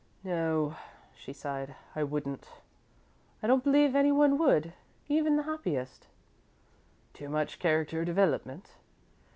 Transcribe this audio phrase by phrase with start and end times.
[0.23, 0.77] "No,"
[1.15, 2.49] she sighed, "I wouldn't.
[3.43, 4.73] I don't believe anyone would,
[5.07, 6.07] even the happiest."
[7.13, 8.71] "Too much character development?"